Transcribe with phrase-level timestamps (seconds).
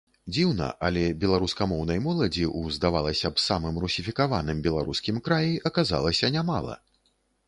[0.35, 6.79] Дзіўна, але беларускамоўнай моладзі ў, здавалася б, самым русіфікаваным беларускім краі аказалася нямала.